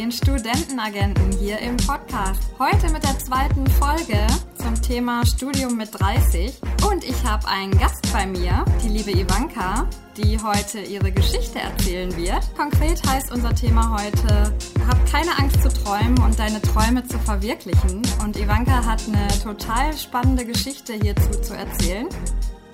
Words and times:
den 0.00 0.12
Studentenagenten 0.12 1.30
hier 1.32 1.58
im 1.58 1.76
Podcast. 1.76 2.40
Heute 2.58 2.90
mit 2.90 3.02
der 3.02 3.18
zweiten 3.18 3.66
Folge 3.66 4.26
zum 4.54 4.80
Thema 4.80 5.26
Studium 5.26 5.76
mit 5.76 5.90
30. 5.92 6.58
Und 6.90 7.04
ich 7.04 7.22
habe 7.22 7.46
einen 7.46 7.78
Gast 7.78 8.10
bei 8.10 8.26
mir, 8.26 8.64
die 8.82 8.88
liebe 8.88 9.10
Ivanka, 9.10 9.86
die 10.16 10.38
heute 10.42 10.78
ihre 10.80 11.12
Geschichte 11.12 11.58
erzählen 11.58 12.16
wird. 12.16 12.40
Konkret 12.56 13.06
heißt 13.06 13.30
unser 13.30 13.54
Thema 13.54 14.00
heute, 14.00 14.56
hab 14.88 15.12
keine 15.12 15.38
Angst 15.38 15.62
zu 15.62 15.68
träumen 15.68 16.18
und 16.22 16.38
deine 16.38 16.62
Träume 16.62 17.06
zu 17.06 17.18
verwirklichen. 17.18 18.00
Und 18.24 18.38
Ivanka 18.38 18.82
hat 18.82 19.02
eine 19.06 19.28
total 19.42 19.94
spannende 19.98 20.46
Geschichte 20.46 20.94
hierzu 20.94 21.42
zu 21.42 21.52
erzählen. 21.54 22.08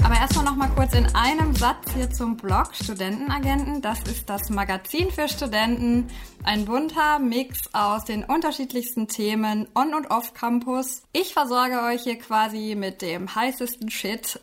Aber 0.05 0.15
erstmal 0.15 0.45
noch 0.45 0.57
mal 0.57 0.69
kurz 0.69 0.95
in 0.95 1.07
einem 1.15 1.55
Satz 1.55 1.93
hier 1.95 2.11
zum 2.11 2.37
Blog 2.37 2.75
Studentenagenten. 2.75 3.83
Das 3.83 4.01
ist 4.03 4.29
das 4.29 4.51
Magazin 4.51 5.11
für 5.11 5.29
Studenten. 5.29 6.09
Ein 6.45 6.65
bunter 6.65 7.19
Mix 7.19 7.69
aus 7.73 8.05
den 8.05 8.25
unterschiedlichsten 8.25 9.09
Themen 9.09 9.69
on 9.75 9.95
und 9.95 10.11
off 10.11 10.35
Campus. 10.35 11.03
Ich 11.13 11.33
versorge 11.33 11.83
euch 11.83 12.03
hier 12.03 12.19
quasi 12.19 12.75
mit 12.77 13.03
dem 13.03 13.35
heißesten 13.35 13.91
Shit. 13.91 14.41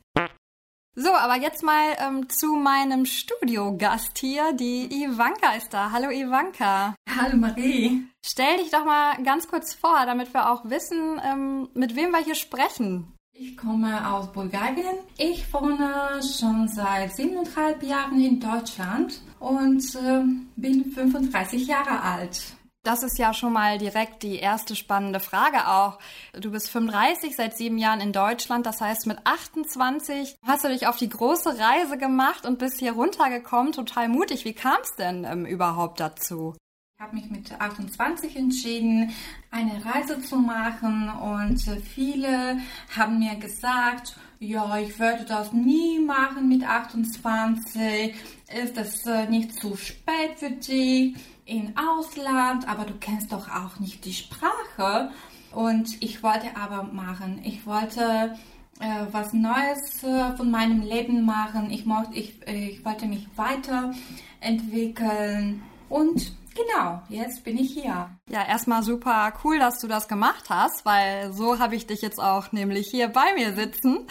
So, 0.95 1.12
aber 1.12 1.38
jetzt 1.38 1.63
mal 1.63 1.95
ähm, 1.98 2.29
zu 2.29 2.54
meinem 2.54 3.05
Studiogast 3.07 4.17
hier. 4.20 4.54
Die 4.54 5.04
Ivanka 5.04 5.54
ist 5.54 5.74
da. 5.74 5.91
Hallo 5.91 6.12
Ivanka. 6.12 6.93
Hallo 7.09 7.35
Marie. 7.35 8.05
Stell 8.24 8.57
dich 8.57 8.70
doch 8.70 8.85
mal 8.85 9.21
ganz 9.24 9.48
kurz 9.48 9.74
vor, 9.74 10.05
damit 10.05 10.34
wir 10.35 10.51
auch 10.51 10.65
wissen, 10.65 11.20
ähm, 11.26 11.70
mit 11.74 11.96
wem 11.96 12.12
wir 12.12 12.20
hier 12.20 12.35
sprechen. 12.35 13.12
Ich 13.46 13.58
komme 13.58 14.10
aus 14.10 14.32
Bulgarien. 14.32 14.99
Ich 15.18 15.54
wohne 15.54 16.22
schon 16.24 16.66
seit 16.70 17.13
siebeneinhalb 17.13 17.84
Jahren 17.84 18.22
in 18.22 18.40
Deutschland 18.40 19.20
und 19.41 19.84
äh, 19.96 20.24
bin 20.55 20.86
35 20.86 21.68
Jahre 21.68 22.02
alt. 22.02 22.41
Das 22.84 23.04
ist 23.04 23.20
ja 23.20 23.34
schon 23.34 23.52
mal 23.52 23.77
direkt 23.80 24.24
die 24.24 24.38
erste 24.38 24.77
spannende 24.77 25.20
Frage 25.20 25.68
auch. 25.68 25.99
Du 26.40 26.52
bist 26.52 26.70
35, 26.70 27.36
seit 27.36 27.58
sieben 27.58 27.77
Jahren 27.77 27.99
in 27.99 28.14
Deutschland. 28.14 28.66
Das 28.66 28.80
heißt, 28.80 29.08
mit 29.08 29.18
28 29.26 30.38
hast 30.48 30.64
du 30.64 30.70
dich 30.70 30.88
auf 30.88 30.96
die 30.96 31.10
große 31.10 31.60
Reise 31.60 31.98
gemacht 31.98 32.46
und 32.46 32.60
bist 32.60 32.80
hier 32.80 32.94
runtergekommen. 32.94 33.74
Total 33.74 34.08
mutig. 34.08 34.46
Wie 34.46 34.54
kam 34.54 34.77
es 34.84 34.96
denn 34.96 35.26
ähm, 35.26 35.46
überhaupt 35.46 35.99
dazu? 35.99 36.55
Habe 37.04 37.15
mich 37.18 37.29
mit 37.29 37.51
28 37.59 38.37
entschieden, 38.37 39.12
eine 39.51 39.84
Reise 39.84 40.21
zu 40.21 40.37
machen 40.37 41.09
und 41.09 41.59
viele 41.93 42.59
haben 42.96 43.20
mir 43.20 43.35
gesagt, 43.35 44.15
ja, 44.40 44.77
ich 44.77 44.98
würde 44.98 45.26
das 45.26 45.51
nie 45.51 45.99
machen 45.99 46.48
mit 46.48 46.63
28. 46.63 48.15
Ist 48.63 48.77
es 48.77 49.05
äh, 49.05 49.27
nicht 49.27 49.59
zu 49.59 49.76
spät 49.76 50.37
für 50.37 50.51
dich 50.51 51.18
in 51.46 51.74
Ausland, 51.76 52.70
aber 52.70 52.85
du 52.85 52.93
kennst 53.01 53.34
doch 53.34 53.49
auch 53.49 53.79
nicht 53.79 54.05
die 54.05 54.13
Sprache. 54.13 55.12
Und 55.51 56.01
ich 56.01 56.24
wollte 56.24 56.55
aber 56.55 56.84
machen. 56.84 57.41
Ich 57.43 57.65
wollte 57.65 58.34
äh, 58.79 59.07
was 59.12 59.34
Neues 59.34 60.01
äh, 60.04 60.37
von 60.37 60.49
meinem 60.49 60.81
Leben 60.81 61.26
machen. 61.26 61.70
Ich, 61.70 61.85
mochte, 61.85 62.15
ich, 62.15 62.35
ich 62.48 62.85
wollte 62.85 63.07
mich 63.07 63.27
weiterentwickeln 63.35 65.63
und 65.90 66.31
Genau, 66.56 67.01
jetzt 67.09 67.44
bin 67.44 67.57
ich 67.57 67.73
hier. 67.73 68.09
Ja, 68.29 68.46
erstmal 68.47 68.84
super 68.84 69.34
cool, 69.44 69.58
dass 69.58 69.80
du 69.80 69.88
das 69.88 70.08
gemacht 70.08 70.50
hast, 70.50 70.86
weil 70.86 71.34
so 71.34 71.58
habe 71.59 71.75
ich 71.75 71.88
dich 71.88 72.02
jetzt 72.02 72.19
auch 72.19 72.52
nämlich 72.52 72.88
hier 72.90 73.08
bei 73.08 73.34
mir 73.36 73.53
sitzen. 73.53 74.08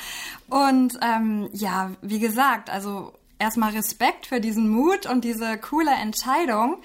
Und 0.49 0.99
ähm, 1.03 1.49
ja, 1.53 1.93
wie 2.03 2.19
gesagt, 2.19 2.69
also 2.69 3.13
erstmal 3.39 3.73
Respekt 3.73 4.27
für 4.27 4.41
diesen 4.41 4.69
Mut 4.69 5.07
und 5.07 5.25
diese 5.25 5.57
coole 5.59 5.93
Entscheidung. 5.93 6.79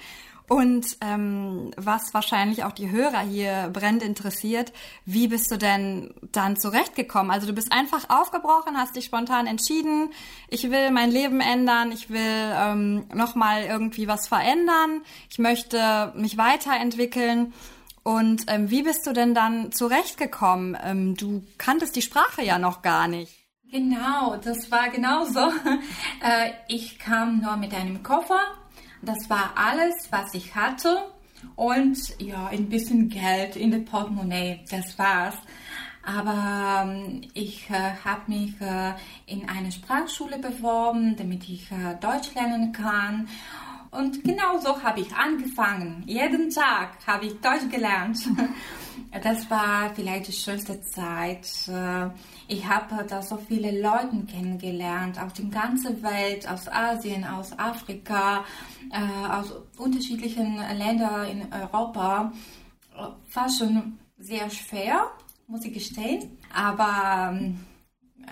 Und 0.48 0.96
ähm, 1.02 1.72
was 1.76 2.14
wahrscheinlich 2.14 2.64
auch 2.64 2.72
die 2.72 2.90
Hörer 2.90 3.20
hier 3.20 3.68
brennend 3.70 4.02
interessiert, 4.02 4.72
wie 5.04 5.28
bist 5.28 5.50
du 5.50 5.58
denn 5.58 6.14
dann 6.32 6.56
zurechtgekommen? 6.56 7.30
Also 7.30 7.46
du 7.46 7.52
bist 7.52 7.70
einfach 7.70 8.08
aufgebrochen, 8.08 8.78
hast 8.78 8.96
dich 8.96 9.04
spontan 9.04 9.46
entschieden, 9.46 10.10
ich 10.48 10.70
will 10.70 10.90
mein 10.90 11.10
Leben 11.10 11.42
ändern, 11.42 11.92
ich 11.92 12.08
will 12.08 12.22
ähm, 12.22 13.04
nochmal 13.12 13.64
irgendwie 13.64 14.08
was 14.08 14.26
verändern, 14.26 15.02
ich 15.30 15.38
möchte 15.38 16.14
mich 16.16 16.38
weiterentwickeln. 16.38 17.52
Und 18.02 18.44
ähm, 18.46 18.70
wie 18.70 18.82
bist 18.82 19.06
du 19.06 19.12
denn 19.12 19.34
dann 19.34 19.70
zurechtgekommen? 19.70 20.78
Ähm, 20.82 21.14
du 21.14 21.44
kanntest 21.58 21.94
die 21.94 22.00
Sprache 22.00 22.42
ja 22.42 22.58
noch 22.58 22.80
gar 22.80 23.06
nicht. 23.06 23.34
Genau, 23.70 24.36
das 24.42 24.70
war 24.70 24.88
genauso. 24.88 25.52
Äh, 26.20 26.50
ich 26.66 26.98
kam 26.98 27.40
nur 27.40 27.56
mit 27.56 27.72
einem 27.72 28.02
Koffer 28.02 28.40
das 29.02 29.30
war 29.30 29.52
alles, 29.56 30.08
was 30.10 30.34
ich 30.34 30.54
hatte 30.54 31.10
und 31.56 32.20
ja, 32.20 32.46
ein 32.48 32.68
bisschen 32.68 33.08
Geld 33.08 33.56
in 33.56 33.70
der 33.70 33.78
Portemonnaie. 33.78 34.60
Das 34.70 34.98
war's. 34.98 35.36
Aber 36.02 36.84
ähm, 36.86 37.20
ich 37.34 37.68
äh, 37.68 37.92
habe 38.04 38.22
mich 38.28 38.58
äh, 38.60 38.94
in 39.26 39.46
eine 39.48 39.70
Sprachschule 39.70 40.38
beworben, 40.38 41.16
damit 41.16 41.48
ich 41.48 41.70
äh, 41.70 41.96
Deutsch 42.00 42.34
lernen 42.34 42.72
kann. 42.72 43.28
Und 43.90 44.22
genau 44.22 44.58
so 44.58 44.82
habe 44.82 45.00
ich 45.00 45.14
angefangen. 45.14 46.02
Jeden 46.06 46.50
Tag 46.50 46.98
habe 47.06 47.26
ich 47.26 47.40
Deutsch 47.40 47.68
gelernt. 47.70 48.18
Das 49.22 49.48
war 49.50 49.94
vielleicht 49.94 50.28
die 50.28 50.32
schönste 50.32 50.80
Zeit. 50.82 51.48
Äh, 51.66 52.10
ich 52.46 52.66
habe 52.68 53.04
da 53.08 53.22
so 53.22 53.36
viele 53.36 53.80
Leute 53.80 54.26
kennengelernt 54.30 55.18
aus 55.18 55.32
der 55.32 55.46
ganzen 55.46 56.02
Welt, 56.02 56.46
aus 56.48 56.68
Asien, 56.68 57.24
aus 57.24 57.58
Afrika, 57.58 58.44
äh, 58.90 59.32
aus 59.32 59.54
unterschiedlichen 59.78 60.56
Ländern 60.76 61.26
in 61.28 61.52
Europa. 61.52 62.32
War 63.32 63.48
schon 63.50 63.98
sehr 64.18 64.50
schwer, 64.50 65.06
muss 65.46 65.64
ich 65.64 65.72
gestehen. 65.72 66.36
Aber 66.52 67.32
ähm, 67.32 67.60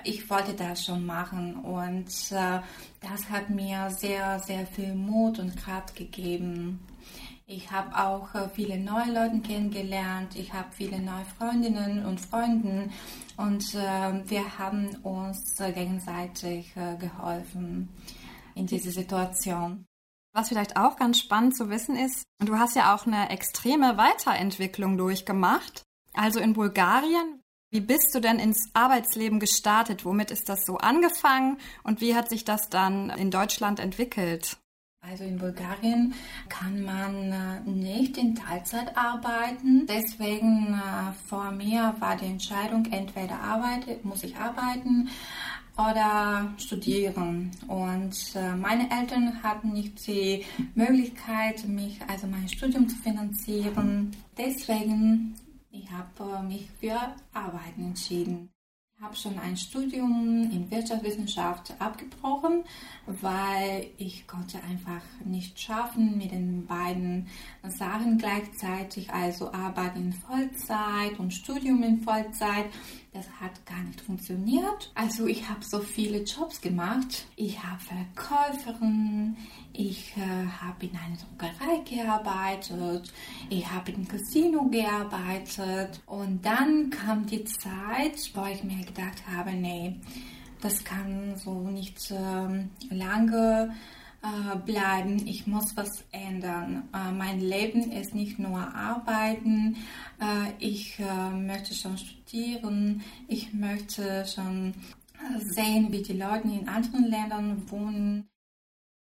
ich 0.04 0.28
wollte 0.30 0.54
das 0.54 0.84
schon 0.84 1.04
machen 1.04 1.56
und 1.56 2.08
äh, 2.30 2.60
das 3.00 3.30
hat 3.30 3.50
mir 3.50 3.90
sehr, 3.90 4.38
sehr 4.40 4.66
viel 4.66 4.94
Mut 4.94 5.38
und 5.38 5.56
Kraft 5.56 5.94
gegeben. 5.94 6.80
Ich 7.48 7.70
habe 7.70 7.96
auch 7.96 8.34
äh, 8.34 8.48
viele 8.48 8.76
neue 8.76 9.12
Leute 9.12 9.40
kennengelernt. 9.40 10.34
Ich 10.34 10.52
habe 10.52 10.66
viele 10.72 10.98
neue 10.98 11.24
Freundinnen 11.38 12.04
und 12.04 12.20
Freunde 12.20 12.90
und 13.36 13.74
äh, 13.74 14.28
wir 14.28 14.58
haben 14.58 14.88
uns 15.04 15.60
äh, 15.60 15.72
gegenseitig 15.72 16.76
äh, 16.76 16.96
geholfen 16.96 17.88
in 18.56 18.66
dieser 18.66 18.90
Situation. 18.90 19.86
Was 20.32 20.48
vielleicht 20.48 20.76
auch 20.76 20.96
ganz 20.96 21.18
spannend 21.18 21.56
zu 21.56 21.70
wissen 21.70 21.96
ist, 21.96 22.24
du 22.40 22.58
hast 22.58 22.74
ja 22.74 22.94
auch 22.94 23.06
eine 23.06 23.30
extreme 23.30 23.96
Weiterentwicklung 23.96 24.98
durchgemacht. 24.98 25.84
Also 26.14 26.40
in 26.40 26.52
Bulgarien, 26.52 27.42
wie 27.70 27.80
bist 27.80 28.14
du 28.14 28.20
denn 28.20 28.38
ins 28.38 28.70
Arbeitsleben 28.74 29.40
gestartet? 29.40 30.04
Womit 30.04 30.30
ist 30.30 30.48
das 30.48 30.64
so 30.64 30.78
angefangen 30.78 31.58
und 31.82 32.00
wie 32.00 32.14
hat 32.14 32.28
sich 32.28 32.44
das 32.44 32.68
dann 32.68 33.10
in 33.10 33.30
Deutschland 33.30 33.80
entwickelt? 33.80 34.56
Also 35.00 35.22
in 35.22 35.38
Bulgarien 35.38 36.14
kann 36.48 36.82
man 36.82 37.32
äh, 37.32 37.70
nicht 37.70 38.16
in 38.16 38.34
Teilzeit 38.34 38.96
arbeiten. 38.96 39.86
Deswegen 39.86 40.74
äh, 40.74 41.12
vor 41.28 41.52
mir 41.52 41.94
war 42.00 42.16
die 42.16 42.26
Entscheidung, 42.26 42.86
entweder 42.86 43.40
arbeite, 43.40 44.00
muss 44.02 44.24
ich 44.24 44.36
arbeiten 44.36 45.08
oder 45.76 46.52
studieren. 46.58 47.52
Und 47.68 48.16
äh, 48.34 48.56
meine 48.56 48.90
Eltern 48.90 49.42
hatten 49.44 49.72
nicht 49.74 50.04
die 50.08 50.44
Möglichkeit, 50.74 51.68
mich, 51.68 52.00
also 52.08 52.26
mein 52.26 52.48
Studium 52.48 52.88
zu 52.88 52.96
finanzieren. 52.96 54.10
Deswegen 54.36 55.36
ich 55.78 55.90
habe 55.90 56.42
mich 56.44 56.68
für 56.80 56.98
Arbeiten 57.32 57.86
entschieden. 57.86 58.50
Ich 58.98 59.02
habe 59.02 59.14
schon 59.14 59.38
ein 59.38 59.58
Studium 59.58 60.50
in 60.50 60.70
Wirtschaftswissenschaft 60.70 61.74
abgebrochen, 61.78 62.64
weil 63.06 63.88
ich 63.98 64.26
konnte 64.26 64.56
einfach 64.62 65.02
nicht 65.22 65.60
schaffen 65.60 66.16
mit 66.16 66.32
den 66.32 66.64
beiden 66.66 67.28
Sachen 67.68 68.16
gleichzeitig, 68.16 69.12
also 69.12 69.52
Arbeit 69.52 69.96
in 69.96 70.14
Vollzeit 70.14 71.18
und 71.18 71.34
Studium 71.34 71.82
in 71.82 72.00
Vollzeit. 72.00 72.66
Das 73.16 73.30
hat 73.40 73.64
gar 73.64 73.82
nicht 73.82 74.02
funktioniert. 74.02 74.92
Also 74.94 75.26
ich 75.26 75.48
habe 75.48 75.64
so 75.64 75.78
viele 75.78 76.22
Jobs 76.22 76.60
gemacht. 76.60 77.24
Ich 77.36 77.62
habe 77.62 77.80
Verkäuferin, 77.80 79.38
ich 79.72 80.12
äh, 80.18 80.46
habe 80.60 80.84
in 80.84 80.90
einer 80.90 81.16
Druckerei 81.16 81.82
gearbeitet, 81.88 83.10
ich 83.48 83.70
habe 83.70 83.92
im 83.92 84.06
Casino 84.06 84.64
gearbeitet 84.64 86.02
und 86.04 86.44
dann 86.44 86.90
kam 86.90 87.24
die 87.24 87.44
Zeit, 87.44 88.30
wo 88.34 88.44
ich 88.44 88.62
mir 88.64 88.84
gedacht 88.84 89.22
habe, 89.34 89.52
nee, 89.52 89.96
das 90.60 90.84
kann 90.84 91.36
so 91.36 91.70
nicht 91.70 92.10
äh, 92.10 92.94
lange 92.94 93.74
äh, 94.26 94.56
bleiben, 94.56 95.24
ich 95.24 95.46
muss 95.46 95.76
was 95.76 96.04
ändern. 96.10 96.88
Äh, 96.92 97.12
mein 97.12 97.40
Leben 97.40 97.92
ist 97.92 98.12
nicht 98.12 98.40
nur 98.40 98.58
arbeiten, 98.58 99.76
äh, 100.20 100.52
ich 100.58 100.98
möchte 101.32 101.74
schon 101.74 101.96
studieren, 101.96 103.02
ich 103.28 103.52
möchte 103.52 104.26
schon 104.26 104.74
sehen, 105.38 105.92
wie 105.92 106.02
die 106.02 106.14
Leute 106.14 106.48
in 106.48 106.68
anderen 106.68 107.04
Ländern 107.04 107.70
wohnen. 107.70 108.28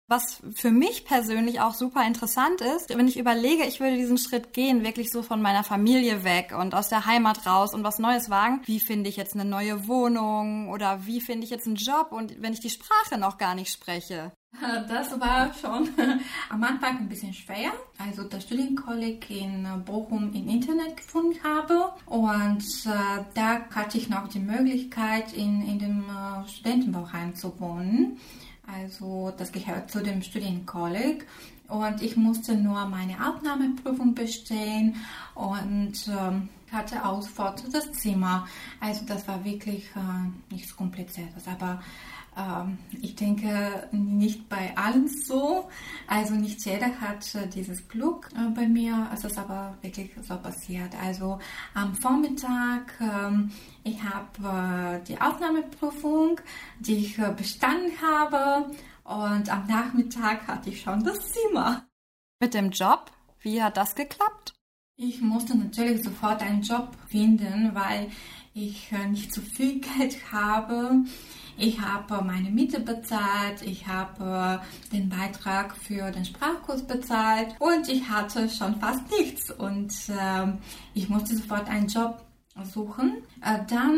Was 0.08 0.42
für 0.56 0.72
mich 0.72 1.06
persönlich 1.06 1.62
auch 1.62 1.74
super 1.74 2.06
interessant 2.06 2.62
ist, 2.62 2.90
wenn 2.90 3.08
ich 3.08 3.18
überlege, 3.18 3.66
ich 3.66 3.80
würde 3.80 3.96
diesen 3.96 4.18
Schritt 4.18 4.52
gehen, 4.52 4.84
wirklich 4.84 5.12
so 5.12 5.22
von 5.22 5.42
meiner 5.42 5.64
Familie 5.64 6.24
weg 6.24 6.54
und 6.58 6.76
aus 6.76 6.90
der 6.90 7.06
Heimat 7.06 7.46
raus 7.46 7.74
und 7.74 7.84
was 7.84 8.00
Neues 8.00 8.30
wagen. 8.30 8.62
Wie 8.66 8.80
finde 8.80 9.10
ich 9.10 9.16
jetzt 9.16 9.36
eine 9.36 9.46
neue 9.46 9.88
Wohnung 9.88 10.70
oder 10.70 11.06
wie 11.06 11.22
finde 11.22 11.46
ich 11.46 11.52
jetzt 11.52 11.68
einen 11.68 11.78
Job 11.78 12.12
und 12.12 12.42
wenn 12.42 12.54
ich 12.54 12.60
die 12.60 12.70
Sprache 12.70 13.18
noch 13.18 13.38
gar 13.38 13.56
nicht 13.56 13.72
spreche? 13.72 14.34
Das 14.88 15.20
war 15.20 15.54
schon 15.54 15.90
am 16.50 16.64
Anfang 16.64 17.00
ein 17.00 17.10
bisschen 17.10 17.34
schwer. 17.34 17.72
Also 17.98 18.24
das 18.24 18.44
Studienkolleg 18.44 19.30
in 19.30 19.68
Bochum 19.86 20.34
im 20.34 20.48
Internet 20.48 20.98
gefunden 20.98 21.38
habe 21.44 21.92
und 22.06 22.64
äh, 22.86 23.24
da 23.34 23.62
hatte 23.74 23.98
ich 23.98 24.10
noch 24.10 24.28
die 24.28 24.40
Möglichkeit, 24.40 25.34
in, 25.34 25.62
in 25.68 25.80
dem 25.80 26.04
äh, 26.04 26.48
Studentenbauheim 26.48 27.36
zu 27.36 27.60
wohnen. 27.60 28.18
Also 28.66 29.34
das 29.38 29.52
gehört 29.52 29.92
zu 29.92 30.02
dem 30.02 30.22
Studienkolleg 30.22 31.26
und 31.68 32.02
ich 32.02 32.16
musste 32.16 32.56
nur 32.56 32.86
meine 32.86 33.16
Aufnahmeprüfung 33.28 34.16
bestehen 34.16 34.96
und 35.36 36.08
ähm, 36.08 36.50
hatte 36.72 37.04
das 37.72 37.92
Zimmer. 37.94 38.48
Also 38.80 39.06
das 39.06 39.28
war 39.28 39.44
wirklich 39.44 39.86
äh, 39.96 40.54
nichts 40.54 40.76
Kompliziertes, 40.76 41.48
aber 41.48 41.82
ich 43.02 43.16
denke 43.16 43.88
nicht 43.92 44.50
bei 44.50 44.76
allen 44.76 45.08
so. 45.08 45.70
Also 46.08 46.34
nicht 46.34 46.66
jeder 46.66 47.00
hat 47.00 47.36
äh, 47.36 47.48
dieses 47.48 47.88
Glück. 47.88 48.30
Äh, 48.36 48.50
bei 48.50 48.68
mir 48.68 49.10
ist 49.14 49.26
es 49.26 49.38
aber 49.38 49.78
wirklich 49.82 50.12
so 50.22 50.38
passiert. 50.38 50.94
Also 51.02 51.40
am 51.74 51.94
Vormittag, 51.96 52.94
ähm, 53.00 53.52
ich 53.84 53.98
habe 54.04 55.00
äh, 55.00 55.04
die 55.06 55.20
Aufnahmeprüfung, 55.20 56.40
die 56.80 56.98
ich 56.98 57.18
bestanden 57.38 57.92
habe 58.02 58.72
und 59.04 59.50
am 59.52 59.68
Nachmittag 59.68 60.48
hatte 60.48 60.70
ich 60.70 60.82
schon 60.82 61.04
das 61.04 61.20
Zimmer. 61.32 61.86
Mit 62.40 62.54
dem 62.54 62.72
Job, 62.72 63.12
wie 63.42 63.62
hat 63.62 63.78
das 63.78 63.96
geklappt? 63.96 64.54
Ich 64.96 65.22
musste 65.22 65.58
natürlich 65.58 66.04
sofort 66.04 66.42
einen 66.42 66.62
Job 66.62 66.90
finden, 67.08 67.72
weil 67.74 68.10
ich 68.54 68.92
nicht 69.10 69.34
so 69.34 69.42
viel 69.42 69.82
Geld 69.98 70.32
habe. 70.32 71.04
Ich 71.58 71.80
habe 71.80 72.24
meine 72.24 72.50
Miete 72.50 72.80
bezahlt, 72.80 73.62
ich 73.64 73.88
habe 73.88 74.62
den 74.92 75.10
Beitrag 75.10 75.76
für 75.76 76.12
den 76.12 76.26
Sprachkurs 76.26 76.84
bezahlt 76.84 77.56
und 77.60 77.88
ich 77.90 78.10
hatte 78.10 78.50
schon 78.50 78.80
fast 78.80 79.10
nichts 79.12 79.52
und 79.52 79.92
äh, 80.10 80.52
ich 80.94 81.10
musste 81.10 81.36
sofort 81.36 81.70
einen 81.70 81.88
Job 81.88 82.24
suchen. 82.64 83.24
Äh, 83.42 83.60
dann 83.70 83.96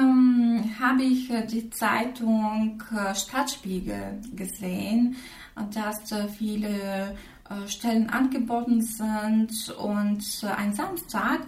ähm, 0.00 0.70
habe 0.80 1.02
ich 1.02 1.30
äh, 1.30 1.46
die 1.46 1.70
Zeitung 1.70 2.82
äh, 2.94 3.14
Stadtspiegel 3.14 4.20
gesehen, 4.34 5.16
dass 5.72 6.10
äh, 6.10 6.28
viele 6.28 7.16
äh, 7.48 7.68
Stellen 7.68 8.10
angeboten 8.10 8.80
sind 8.80 9.70
und 9.78 10.24
äh, 10.42 10.46
ein 10.46 10.72
Samstag 10.72 11.40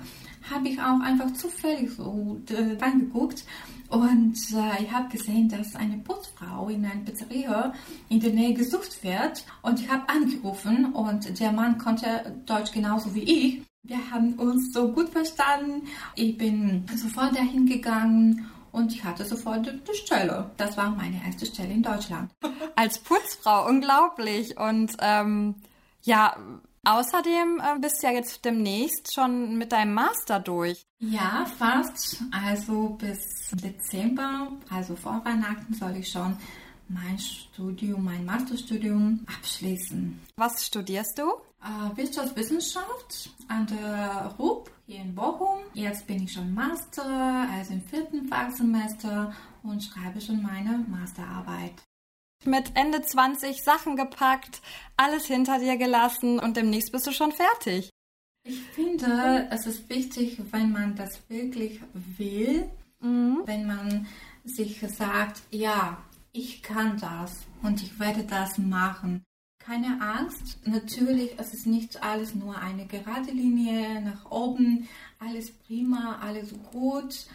habe 0.50 0.68
ich 0.68 0.80
auch 0.80 1.00
einfach 1.00 1.32
zufällig 1.32 1.90
so 1.92 2.40
äh, 2.50 2.76
reingeguckt 2.82 3.44
und 3.88 4.34
äh, 4.52 4.82
ich 4.82 4.90
habe 4.90 5.08
gesehen, 5.08 5.48
dass 5.48 5.74
eine 5.74 5.98
Putzfrau 5.98 6.68
in 6.68 6.84
einer 6.84 7.04
Pizzeria 7.04 7.72
in 8.08 8.20
der 8.20 8.32
Nähe 8.32 8.54
gesucht 8.54 9.02
wird 9.04 9.44
und 9.62 9.80
ich 9.80 9.90
habe 9.90 10.08
angerufen 10.08 10.92
und 10.92 11.38
der 11.38 11.52
Mann 11.52 11.78
konnte 11.78 12.34
Deutsch 12.46 12.72
genauso 12.72 13.14
wie 13.14 13.22
ich. 13.22 13.62
Wir 13.86 14.10
haben 14.10 14.34
uns 14.34 14.72
so 14.72 14.90
gut 14.92 15.10
verstanden. 15.10 15.86
Ich 16.14 16.38
bin 16.38 16.86
sofort 16.96 17.36
dahin 17.36 17.66
gegangen 17.66 18.50
und 18.72 18.92
ich 18.92 19.04
hatte 19.04 19.24
sofort 19.24 19.66
die 19.66 19.96
Stelle. 19.96 20.50
Das 20.56 20.76
war 20.76 20.90
meine 20.90 21.20
erste 21.24 21.46
Stelle 21.46 21.72
in 21.74 21.82
Deutschland. 21.82 22.32
Als 22.76 22.98
Putzfrau, 22.98 23.68
unglaublich. 23.68 24.58
Und 24.58 24.96
ähm, 25.00 25.56
ja, 26.02 26.36
Außerdem 26.84 27.60
äh, 27.60 27.78
bist 27.80 28.02
du 28.02 28.06
ja 28.06 28.12
jetzt 28.12 28.44
demnächst 28.44 29.14
schon 29.14 29.56
mit 29.56 29.72
deinem 29.72 29.94
Master 29.94 30.40
durch. 30.40 30.86
Ja, 30.98 31.46
fast. 31.58 32.22
Also 32.30 32.90
bis 32.90 33.50
Dezember, 33.52 34.52
also 34.70 34.96
vor 34.96 35.22
Weihnachten, 35.24 35.74
soll 35.74 35.96
ich 35.96 36.08
schon 36.08 36.36
mein 36.88 37.18
Studium, 37.18 38.04
mein 38.04 38.24
Masterstudium 38.24 39.24
abschließen. 39.38 40.20
Was 40.36 40.66
studierst 40.66 41.18
du? 41.18 41.22
Äh, 41.62 41.96
Wirtschaftswissenschaft 41.96 43.30
an 43.48 43.66
der 43.66 44.34
RUB 44.38 44.70
hier 44.86 45.00
in 45.00 45.14
Bochum. 45.14 45.60
Jetzt 45.72 46.06
bin 46.06 46.24
ich 46.24 46.32
schon 46.32 46.52
Master, 46.52 47.48
also 47.50 47.72
im 47.72 47.82
vierten 47.82 48.28
Fachsemester 48.28 49.32
und 49.62 49.82
schreibe 49.82 50.20
schon 50.20 50.42
meine 50.42 50.84
Masterarbeit 50.88 51.82
mit 52.46 52.72
Ende 52.74 53.02
20 53.02 53.62
Sachen 53.62 53.96
gepackt, 53.96 54.60
alles 54.96 55.26
hinter 55.26 55.58
dir 55.58 55.76
gelassen 55.76 56.38
und 56.38 56.56
demnächst 56.56 56.92
bist 56.92 57.06
du 57.06 57.12
schon 57.12 57.32
fertig. 57.32 57.90
Ich 58.46 58.60
finde, 58.60 59.48
es 59.50 59.66
ist 59.66 59.88
wichtig, 59.88 60.38
wenn 60.50 60.70
man 60.70 60.94
das 60.96 61.18
wirklich 61.28 61.80
will, 62.18 62.68
mhm. 63.00 63.38
wenn 63.46 63.66
man 63.66 64.06
sich 64.44 64.80
sagt, 64.80 65.42
ja, 65.50 65.96
ich 66.32 66.62
kann 66.62 66.98
das 66.98 67.46
und 67.62 67.82
ich 67.82 67.98
werde 67.98 68.24
das 68.24 68.58
machen. 68.58 69.24
Keine 69.58 69.98
Angst, 70.02 70.58
natürlich, 70.66 71.38
es 71.38 71.54
ist 71.54 71.66
nicht 71.66 72.02
alles 72.02 72.34
nur 72.34 72.58
eine 72.58 72.84
gerade 72.84 73.30
Linie 73.30 74.02
nach 74.02 74.30
oben, 74.30 74.88
alles 75.18 75.50
prima, 75.50 76.18
alles 76.20 76.52
gut. 76.70 77.26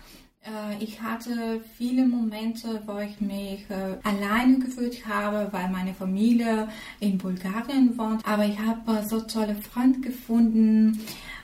Äh, 0.46 0.84
ich 0.84 1.02
hatte 1.02 1.62
viele 1.78 2.06
Momente, 2.06 2.82
wo 2.86 2.98
ich 3.00 3.20
mich 3.22 3.70
äh, 3.70 3.98
alleine 4.04 4.60
gefühlt 4.60 5.06
habe, 5.06 5.52
weil 5.52 5.70
meine 5.70 5.94
Familie 5.94 6.70
in 7.00 7.18
Bulgarien 7.18 7.98
wohnt. 7.98 8.26
Aber 8.26 8.46
ich 8.46 8.58
habe 8.60 9.06
so 9.08 9.22
tolle 9.22 9.56
Freunde 9.56 10.00
gefunden 10.00 11.00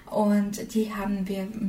und 0.10 0.74
die 0.74 0.94
haben 0.94 1.26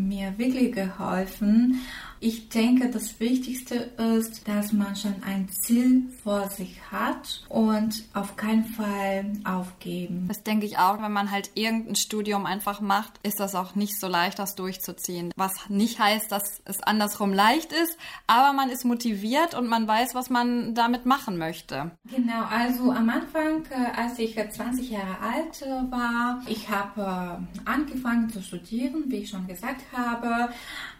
mir 0.09 0.39
wirklich 0.39 0.73
geholfen. 0.73 1.81
Ich 2.27 2.49
denke, 2.49 2.91
das 2.91 3.21
Wichtigste 3.21 3.77
ist, 4.17 4.49
dass 4.49 4.73
man 4.73 4.97
schon 4.97 5.15
ein 5.25 5.49
Ziel 5.49 6.11
vor 6.25 6.51
sich 6.51 6.81
hat 6.91 7.45
und 7.49 8.03
auf 8.15 8.35
keinen 8.35 8.65
Fall 8.65 9.31
aufgeben. 9.45 10.25
Das 10.27 10.43
denke 10.43 10.67
ich 10.67 10.77
auch, 10.77 11.01
wenn 11.01 11.13
man 11.13 11.31
halt 11.31 11.53
irgendein 11.55 11.95
Studium 11.95 12.45
einfach 12.45 12.81
macht, 12.81 13.13
ist 13.23 13.39
das 13.39 13.55
auch 13.55 13.77
nicht 13.77 14.01
so 14.01 14.09
leicht, 14.09 14.41
das 14.41 14.57
durchzuziehen. 14.57 15.33
Was 15.37 15.53
nicht 15.69 16.01
heißt, 16.01 16.33
dass 16.33 16.63
es 16.65 16.83
andersrum 16.83 17.33
leicht 17.33 17.73
ist, 17.73 17.97
aber 18.27 18.53
man 18.53 18.71
ist 18.71 18.85
motiviert 18.85 19.55
und 19.55 19.69
man 19.69 19.87
weiß, 19.87 20.17
was 20.17 20.29
man 20.29 20.75
damit 20.75 21.07
machen 21.07 21.39
möchte. 21.39 21.93
Genau, 22.11 22.43
also 22.51 22.91
am 22.91 23.09
Anfang, 23.09 23.63
äh, 23.71 23.97
als 23.97 24.19
ich 24.19 24.35
20 24.35 24.91
Jahre 24.91 25.21
alt 25.21 25.63
äh, 25.63 25.93
war, 25.93 26.43
ich 26.49 26.69
habe 26.71 27.03
äh, 27.03 27.71
angefangen 27.71 28.31
zu 28.31 28.43
studieren, 28.43 29.05
wie 29.07 29.19
ich 29.19 29.31
schon 29.31 29.47
gesagt 29.47 29.83
habe, 29.93 30.49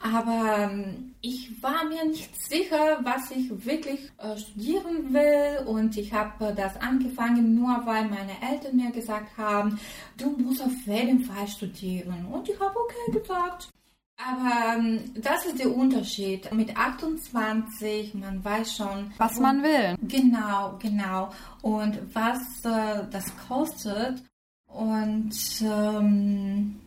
aber 0.01 0.71
ähm, 0.71 1.16
ich 1.27 1.61
war 1.61 1.85
mir 1.85 2.05
nicht 2.05 2.31
sicher, 2.49 3.01
was 3.03 3.31
ich 3.33 3.51
wirklich 3.65 4.01
äh, 4.19 4.37
studieren 4.39 5.13
will 5.13 5.67
und 5.67 5.97
ich 5.97 6.13
habe 6.13 6.55
das 6.55 6.81
angefangen 6.81 7.55
nur, 7.55 7.83
weil 7.85 8.05
meine 8.05 8.41
Eltern 8.49 8.77
mir 8.77 8.93
gesagt 8.93 9.37
haben, 9.37 9.79
du 10.17 10.31
musst 10.31 10.63
auf 10.63 10.87
jeden 10.87 11.25
Fall 11.25 11.49
studieren 11.49 12.27
und 12.31 12.49
ich 12.49 12.59
habe 12.61 12.75
okay 12.79 13.19
gesagt. 13.19 13.69
Aber 14.19 14.77
ähm, 14.79 15.13
das 15.17 15.45
ist 15.45 15.59
der 15.59 15.77
Unterschied. 15.77 16.51
Mit 16.53 16.75
28, 16.75 18.15
man 18.15 18.43
weiß 18.43 18.77
schon, 18.77 19.13
was 19.19 19.39
man 19.39 19.63
will. 19.63 19.95
Genau, 20.03 20.79
genau. 20.79 21.31
Und 21.61 21.99
was 22.15 22.39
äh, 22.65 23.05
das 23.11 23.27
kostet. 23.47 24.23
Und 24.69 25.35
ähm, 25.61 26.81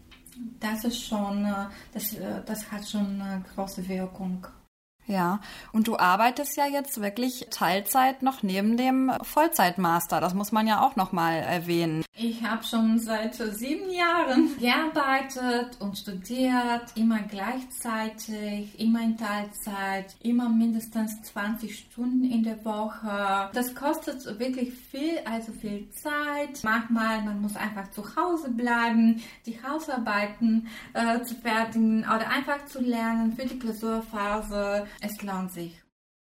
das 0.59 0.83
ist 0.83 1.05
schon, 1.05 1.45
äh, 1.45 1.65
das, 1.93 2.13
äh, 2.13 2.41
das 2.45 2.71
hat 2.71 2.87
schon 2.87 3.21
eine 3.21 3.43
große 3.55 3.87
Wirkung. 3.87 4.45
Ja, 5.09 5.39
und 5.71 5.87
du 5.87 5.97
arbeitest 5.97 6.55
ja 6.55 6.67
jetzt 6.67 7.01
wirklich 7.01 7.47
Teilzeit 7.49 8.21
noch 8.21 8.43
neben 8.43 8.77
dem 8.77 9.11
Vollzeitmaster. 9.23 10.21
Das 10.21 10.35
muss 10.35 10.51
man 10.51 10.67
ja 10.67 10.85
auch 10.85 10.95
noch 10.95 11.11
mal 11.11 11.33
erwähnen. 11.33 12.05
Ich 12.15 12.43
habe 12.43 12.63
schon 12.63 12.99
seit 12.99 13.33
sieben 13.33 13.89
Jahren 13.89 14.55
gearbeitet 14.59 15.77
und 15.79 15.97
studiert, 15.97 16.83
immer 16.93 17.21
gleichzeitig, 17.21 18.79
immer 18.79 19.01
in 19.01 19.17
Teilzeit, 19.17 20.15
immer 20.21 20.47
mindestens 20.47 21.19
20 21.23 21.75
Stunden 21.75 22.25
in 22.25 22.43
der 22.43 22.63
Woche. 22.63 23.49
Das 23.53 23.73
kostet 23.73 24.23
wirklich 24.37 24.73
viel, 24.73 25.17
also 25.25 25.53
viel 25.53 25.89
Zeit. 25.89 26.61
Manchmal 26.61 27.23
man 27.23 27.41
muss 27.41 27.55
einfach 27.55 27.89
zu 27.89 28.03
Hause 28.15 28.51
bleiben, 28.51 29.23
die 29.47 29.57
Hausarbeiten 29.63 30.67
äh, 30.93 31.21
zu 31.23 31.33
fertigen 31.33 32.01
oder 32.01 32.29
einfach 32.29 32.65
zu 32.65 32.79
lernen 32.79 33.33
für 33.33 33.47
die 33.47 33.57
Klausurphase. 33.57 34.85
Es 35.01 35.21
lohnt 35.21 35.51
sich. 35.51 35.81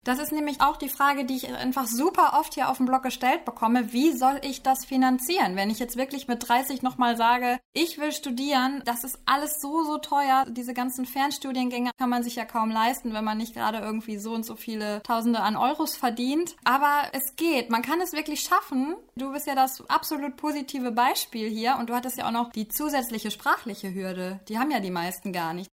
Das 0.07 0.19
ist 0.19 0.31
nämlich 0.31 0.61
auch 0.61 0.77
die 0.77 0.87
Frage, 0.87 1.25
die 1.25 1.35
ich 1.35 1.53
einfach 1.53 1.85
super 1.85 2.37
oft 2.39 2.53
hier 2.53 2.69
auf 2.69 2.77
dem 2.77 2.85
Blog 2.85 3.03
gestellt 3.03 3.43
bekomme. 3.43 3.91
Wie 3.91 4.13
soll 4.13 4.39
ich 4.41 4.63
das 4.63 4.85
finanzieren? 4.85 5.57
Wenn 5.57 5.69
ich 5.69 5.79
jetzt 5.79 5.97
wirklich 5.97 6.29
mit 6.29 6.47
30 6.47 6.81
nochmal 6.81 7.17
sage, 7.17 7.59
ich 7.73 7.97
will 7.97 8.13
studieren, 8.13 8.81
das 8.85 9.03
ist 9.03 9.19
alles 9.25 9.59
so, 9.59 9.83
so 9.83 9.97
teuer. 9.97 10.45
Diese 10.47 10.73
ganzen 10.73 11.05
Fernstudiengänge 11.05 11.91
kann 11.97 12.09
man 12.09 12.23
sich 12.23 12.35
ja 12.35 12.45
kaum 12.45 12.71
leisten, 12.71 13.11
wenn 13.11 13.25
man 13.25 13.37
nicht 13.37 13.53
gerade 13.53 13.79
irgendwie 13.79 14.17
so 14.17 14.31
und 14.31 14.45
so 14.45 14.55
viele 14.55 15.03
Tausende 15.03 15.41
an 15.41 15.57
Euros 15.57 15.97
verdient. 15.97 16.55
Aber 16.63 17.09
es 17.11 17.35
geht. 17.35 17.69
Man 17.69 17.81
kann 17.81 17.99
es 17.99 18.13
wirklich 18.13 18.39
schaffen. 18.39 18.95
Du 19.17 19.33
bist 19.33 19.45
ja 19.45 19.55
das 19.55 19.83
absolut 19.89 20.37
positive 20.37 20.93
Beispiel 20.93 21.49
hier 21.49 21.75
und 21.77 21.89
du 21.89 21.93
hattest 21.93 22.17
ja 22.17 22.27
auch 22.27 22.31
noch 22.31 22.53
die 22.53 22.69
zusätzliche 22.69 23.29
sprachliche 23.29 23.93
Hürde. 23.93 24.39
Die 24.47 24.57
haben 24.57 24.71
ja 24.71 24.79
die 24.79 24.89
meisten 24.89 25.33
gar 25.33 25.53
nicht. 25.53 25.69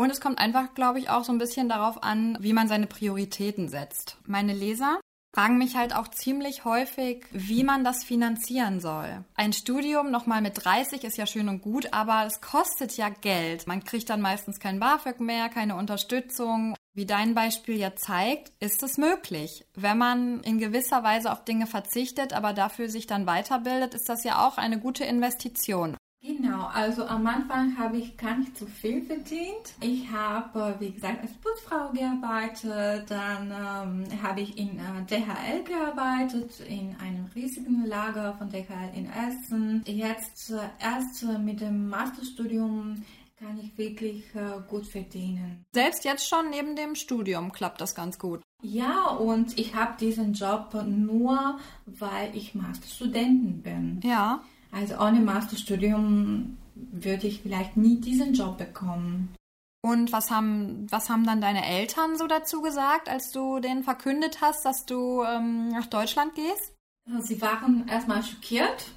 Und 0.00 0.08
es 0.08 0.22
kommt 0.22 0.38
einfach, 0.38 0.72
glaube 0.72 0.98
ich, 0.98 1.10
auch 1.10 1.24
so 1.24 1.32
ein 1.32 1.36
bisschen 1.36 1.68
darauf 1.68 2.02
an, 2.02 2.38
wie 2.40 2.54
man 2.54 2.68
seine 2.68 2.86
Prioritäten 2.86 3.68
setzt. 3.68 4.16
Meine 4.24 4.54
Leser 4.54 4.98
fragen 5.34 5.58
mich 5.58 5.76
halt 5.76 5.94
auch 5.94 6.08
ziemlich 6.08 6.64
häufig, 6.64 7.26
wie 7.32 7.64
man 7.64 7.84
das 7.84 8.02
finanzieren 8.02 8.80
soll. 8.80 9.26
Ein 9.34 9.52
Studium 9.52 10.10
nochmal 10.10 10.40
mit 10.40 10.64
30 10.64 11.04
ist 11.04 11.18
ja 11.18 11.26
schön 11.26 11.50
und 11.50 11.60
gut, 11.60 11.92
aber 11.92 12.24
es 12.24 12.40
kostet 12.40 12.96
ja 12.96 13.10
Geld. 13.10 13.66
Man 13.66 13.84
kriegt 13.84 14.08
dann 14.08 14.22
meistens 14.22 14.58
kein 14.58 14.80
BAföG 14.80 15.20
mehr, 15.20 15.50
keine 15.50 15.76
Unterstützung. 15.76 16.74
Wie 16.94 17.04
dein 17.04 17.34
Beispiel 17.34 17.76
ja 17.76 17.94
zeigt, 17.94 18.52
ist 18.58 18.82
es 18.82 18.96
möglich. 18.96 19.66
Wenn 19.74 19.98
man 19.98 20.40
in 20.44 20.58
gewisser 20.58 21.02
Weise 21.02 21.30
auf 21.30 21.44
Dinge 21.44 21.66
verzichtet, 21.66 22.32
aber 22.32 22.54
dafür 22.54 22.88
sich 22.88 23.06
dann 23.06 23.26
weiterbildet, 23.26 23.92
ist 23.94 24.08
das 24.08 24.24
ja 24.24 24.48
auch 24.48 24.56
eine 24.56 24.80
gute 24.80 25.04
Investition. 25.04 25.94
Genau, 26.22 26.66
also 26.66 27.06
am 27.06 27.26
Anfang 27.26 27.78
habe 27.78 27.96
ich 27.96 28.16
gar 28.18 28.36
nicht 28.36 28.54
so 28.56 28.66
viel 28.66 29.02
verdient. 29.02 29.74
Ich 29.80 30.10
habe, 30.10 30.76
wie 30.78 30.92
gesagt, 30.92 31.22
als 31.22 31.32
Putzfrau 31.32 31.90
gearbeitet, 31.92 33.10
dann 33.10 33.50
ähm, 33.50 34.22
habe 34.22 34.42
ich 34.42 34.58
in 34.58 34.78
äh, 34.78 35.02
DHL 35.08 35.64
gearbeitet, 35.64 36.60
in 36.60 36.94
einem 37.00 37.24
riesigen 37.34 37.86
Lager 37.86 38.34
von 38.34 38.50
DHL 38.50 38.92
in 38.94 39.08
Essen. 39.08 39.82
Jetzt 39.86 40.50
äh, 40.50 40.58
erst 40.78 41.22
äh, 41.22 41.38
mit 41.38 41.62
dem 41.62 41.88
Masterstudium 41.88 43.02
kann 43.38 43.58
ich 43.58 43.78
wirklich 43.78 44.22
äh, 44.34 44.60
gut 44.68 44.86
verdienen. 44.86 45.64
Selbst 45.72 46.04
jetzt 46.04 46.28
schon 46.28 46.50
neben 46.50 46.76
dem 46.76 46.96
Studium 46.96 47.50
klappt 47.50 47.80
das 47.80 47.94
ganz 47.94 48.18
gut. 48.18 48.42
Ja, 48.62 49.06
und 49.06 49.58
ich 49.58 49.74
habe 49.74 49.96
diesen 49.98 50.34
Job 50.34 50.74
nur, 50.86 51.58
weil 51.86 52.36
ich 52.36 52.54
Masterstudentin 52.54 53.62
bin. 53.62 54.00
Ja. 54.04 54.42
Also 54.72 54.98
ohne 54.98 55.20
Masterstudium 55.20 56.56
würde 56.74 57.26
ich 57.26 57.42
vielleicht 57.42 57.76
nie 57.76 58.00
diesen 58.00 58.34
Job 58.34 58.58
bekommen. 58.58 59.34
Und 59.82 60.12
was 60.12 60.30
haben, 60.30 60.86
was 60.90 61.08
haben 61.08 61.24
dann 61.24 61.40
deine 61.40 61.66
Eltern 61.66 62.18
so 62.18 62.26
dazu 62.26 62.60
gesagt, 62.60 63.08
als 63.08 63.32
du 63.32 63.60
denen 63.60 63.82
verkündet 63.82 64.40
hast, 64.42 64.64
dass 64.64 64.84
du 64.84 65.22
ähm, 65.24 65.68
nach 65.68 65.86
Deutschland 65.86 66.34
gehst? 66.34 66.74
Sie 67.20 67.40
waren 67.40 67.88
erstmal 67.88 68.22
schockiert, 68.22 68.92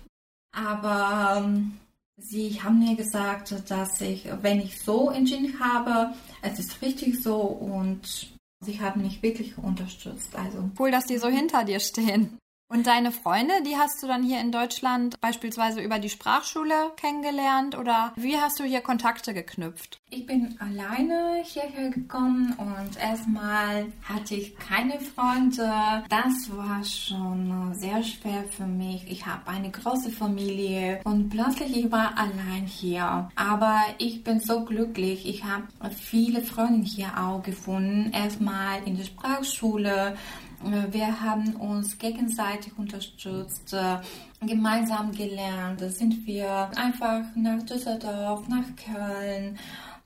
aber 0.52 1.42
ähm, 1.42 1.80
sie 2.18 2.62
haben 2.62 2.80
mir 2.80 2.96
gesagt, 2.96 3.56
dass 3.70 4.02
ich, 4.02 4.28
wenn 4.42 4.60
ich 4.60 4.82
so 4.82 5.10
entschieden 5.10 5.60
habe, 5.60 6.14
es 6.42 6.60
ist 6.60 6.82
richtig 6.82 7.24
so 7.24 7.38
und 7.38 8.34
sie 8.60 8.82
haben 8.82 9.02
mich 9.02 9.24
wirklich 9.24 9.58
unterstützt. 9.58 10.36
Also 10.36 10.70
cool, 10.78 10.92
dass 10.92 11.06
die 11.06 11.18
so 11.18 11.30
hinter 11.30 11.64
dir 11.64 11.80
stehen. 11.80 12.38
Und 12.70 12.88
deine 12.88 13.12
Freunde, 13.12 13.54
die 13.66 13.78
hast 13.78 14.02
du 14.02 14.08
dann 14.08 14.24
hier 14.24 14.40
in 14.40 14.52
Deutschland 14.52 15.22
beispielsweise 15.22 15.80
über 15.80 16.00
die 16.00 16.10
Sprachschule 16.10 16.74
kennengelernt 16.98 17.78
oder 17.78 18.14
wie 18.16 18.38
hast 18.38 18.60
du 18.60 18.64
hier 18.64 18.82
Kontakte 18.82 19.34
geknüpft? 19.36 20.02
Ich 20.10 20.26
bin 20.26 20.56
alleine 20.60 21.44
hierher 21.44 21.90
gekommen 21.90 22.54
und 22.58 22.98
erstmal 23.00 23.92
hatte 24.04 24.36
ich 24.36 24.56
keine 24.58 25.00
Freunde. 25.00 25.72
Das 26.10 26.56
war 26.56 26.84
schon 26.84 27.74
sehr 27.76 28.02
schwer 28.02 28.44
für 28.50 28.66
mich. 28.66 29.06
Ich 29.08 29.26
habe 29.26 29.52
eine 29.52 29.70
große 29.70 30.10
Familie 30.10 31.00
und 31.04 31.30
plötzlich 31.30 31.78
ich 31.78 31.92
war 31.92 32.18
allein 32.18 32.66
hier. 32.66 33.30
Aber 33.36 33.82
ich 34.00 34.24
bin 34.24 34.40
so 34.40 34.66
glücklich. 34.66 35.28
Ich 35.28 35.44
habe 35.44 35.68
viele 35.96 36.42
Freunde 36.42 36.88
hier 36.88 37.12
auch 37.20 37.44
gefunden. 37.44 38.12
Erstmal 38.14 38.82
in 38.86 38.98
der 38.98 39.04
Sprachschule 39.04 40.16
wir 40.64 41.22
haben 41.22 41.56
uns 41.56 41.98
gegenseitig 41.98 42.78
unterstützt, 42.78 43.74
äh, 43.74 43.98
gemeinsam 44.46 45.12
gelernt. 45.12 45.82
Da 45.82 45.90
sind 45.90 46.26
wir 46.26 46.72
einfach 46.76 47.24
nach 47.36 47.64
Düsseldorf, 47.64 48.48
nach 48.48 48.66
Köln. 48.76 49.58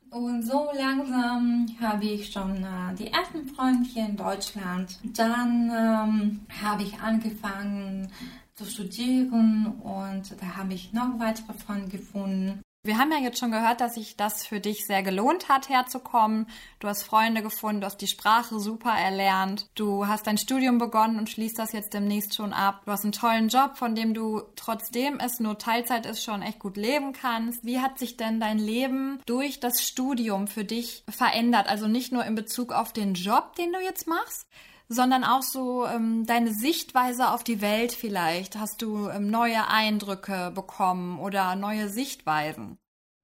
Und 0.09 0.43
so 0.43 0.69
langsam 0.73 1.67
habe 1.81 2.05
ich 2.05 2.31
schon 2.31 2.63
äh, 2.63 2.95
die 2.97 3.07
ersten 3.07 3.47
Freunde 3.47 3.87
hier 3.89 4.05
in 4.05 4.15
Deutschland. 4.15 4.99
Dann 5.15 5.69
ähm, 5.69 6.39
habe 6.61 6.83
ich 6.83 6.99
angefangen 6.99 8.09
zu 8.55 8.65
studieren 8.65 9.67
und 9.83 10.35
da 10.41 10.55
habe 10.55 10.73
ich 10.73 10.93
noch 10.93 11.19
weitere 11.19 11.53
Freunde 11.53 11.89
gefunden. 11.89 12.61
Wir 12.87 12.97
haben 12.97 13.11
ja 13.11 13.17
jetzt 13.17 13.39
schon 13.39 13.51
gehört, 13.51 13.81
dass 13.81 13.95
sich 13.95 14.15
das 14.15 14.47
für 14.47 14.61
dich 14.61 14.85
sehr 14.85 15.03
gelohnt 15.03 15.49
hat, 15.49 15.67
herzukommen. 15.67 16.47
Du 16.79 16.87
hast 16.87 17.03
Freunde 17.03 17.41
gefunden, 17.41 17.81
du 17.81 17.85
hast 17.85 17.97
die 17.97 18.07
Sprache 18.07 18.61
super 18.61 18.91
erlernt. 18.91 19.69
Du 19.75 20.07
hast 20.07 20.25
dein 20.25 20.37
Studium 20.37 20.77
begonnen 20.77 21.19
und 21.19 21.29
schließt 21.29 21.59
das 21.59 21.73
jetzt 21.73 21.93
demnächst 21.93 22.33
schon 22.33 22.53
ab. 22.53 22.83
Du 22.85 22.91
hast 22.93 23.03
einen 23.03 23.11
tollen 23.11 23.49
Job, 23.49 23.75
von 23.75 23.93
dem 23.93 24.13
du 24.13 24.41
trotzdem 24.55 25.19
es 25.19 25.41
nur 25.41 25.57
Teilzeit 25.57 26.05
ist, 26.05 26.23
schon 26.23 26.41
echt 26.41 26.59
gut 26.59 26.77
leben 26.77 27.11
kannst. 27.11 27.65
Wie 27.65 27.81
hat 27.81 27.99
sich 27.99 28.15
denn 28.15 28.39
dein 28.39 28.57
Leben 28.57 29.19
durch 29.25 29.59
das 29.59 29.83
Studium 29.85 30.47
für 30.47 30.63
dich 30.63 31.03
verändert? 31.09 31.67
Also 31.67 31.87
nicht 31.87 32.13
nur 32.13 32.23
in 32.23 32.35
Bezug 32.35 32.71
auf 32.71 32.93
den 32.93 33.15
Job, 33.15 33.53
den 33.57 33.73
du 33.73 33.79
jetzt 33.81 34.07
machst, 34.07 34.47
sondern 34.89 35.23
auch 35.23 35.41
so 35.41 35.85
ähm, 35.85 36.25
deine 36.25 36.53
Sichtweise 36.53 37.29
auf 37.29 37.43
die 37.43 37.61
Welt 37.61 37.93
vielleicht. 37.93 38.57
Hast 38.57 38.81
du 38.81 39.09
ähm, 39.09 39.29
neue 39.29 39.67
Eindrücke 39.67 40.51
bekommen 40.53 41.19
oder 41.19 41.55
neue 41.55 41.89
Sichtweisen? 41.89 42.77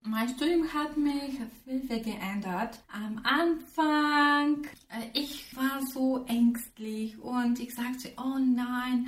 Mein 0.05 0.27
Studium 0.27 0.67
hat 0.73 0.97
mich 0.97 1.39
viel, 1.63 2.01
geändert. 2.01 2.83
Am 2.91 3.21
Anfang, 3.23 4.65
äh, 4.89 5.07
ich 5.13 5.55
war 5.55 5.79
so 5.93 6.25
ängstlich 6.25 7.17
und 7.21 7.59
ich 7.59 7.73
sagte, 7.73 8.11
oh 8.17 8.37
nein, 8.37 9.07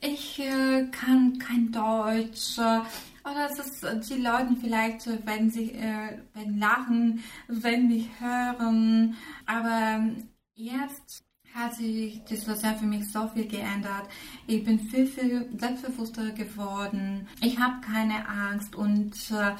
ich 0.00 0.38
äh, 0.38 0.86
kann 0.92 1.38
kein 1.40 1.72
Deutsch. 1.72 2.58
Oder 2.58 3.50
es 3.50 3.58
ist, 3.58 3.82
äh, 3.82 3.98
die 3.98 4.22
Leute 4.22 4.56
vielleicht, 4.60 5.08
äh, 5.08 5.18
wenn 5.24 5.50
sie 5.50 5.72
äh, 5.72 6.18
wenn 6.34 6.58
lachen, 6.60 7.24
wenn 7.48 7.88
mich 7.88 8.08
hören. 8.20 9.16
Aber 9.46 9.96
ähm, 9.96 10.28
jetzt 10.54 11.25
hat 11.56 11.74
sich 11.74 12.22
das 12.28 12.62
Jahr 12.62 12.76
für 12.76 12.86
mich 12.86 13.10
so 13.10 13.26
viel 13.28 13.46
geändert. 13.46 14.04
Ich 14.46 14.62
bin 14.62 14.78
viel, 14.78 15.06
viel 15.06 15.48
selbstbewusster 15.56 16.30
geworden. 16.32 17.26
Ich 17.40 17.58
habe 17.58 17.80
keine 17.80 18.28
Angst 18.28 18.76
und 18.76 19.12
äh, 19.30 19.52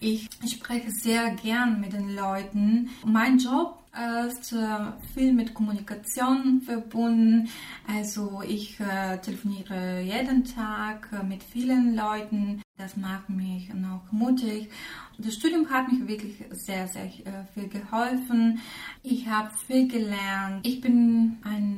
ich 0.00 0.28
spreche 0.46 0.90
sehr 0.90 1.30
gern 1.32 1.80
mit 1.80 1.92
den 1.92 2.14
Leuten. 2.14 2.90
Mein 3.04 3.38
Job 3.38 3.82
ist 4.28 4.52
äh, 4.52 4.92
viel 5.14 5.34
mit 5.34 5.52
Kommunikation 5.52 6.62
verbunden. 6.62 7.48
Also 7.86 8.42
ich 8.46 8.80
äh, 8.80 9.18
telefoniere 9.18 10.00
jeden 10.00 10.44
Tag 10.44 11.08
äh, 11.12 11.22
mit 11.22 11.42
vielen 11.42 11.94
Leuten. 11.94 12.62
Das 12.82 12.96
macht 12.96 13.30
mich 13.30 13.72
noch 13.72 14.10
mutig. 14.10 14.68
Das 15.16 15.34
Studium 15.34 15.70
hat 15.70 15.92
mich 15.92 16.08
wirklich 16.08 16.34
sehr, 16.50 16.88
sehr 16.88 17.04
äh, 17.04 17.44
viel 17.54 17.68
geholfen. 17.68 18.60
Ich 19.04 19.28
habe 19.28 19.52
viel 19.68 19.86
gelernt. 19.86 20.66
Ich 20.66 20.80
bin 20.80 21.38
ein 21.44 21.76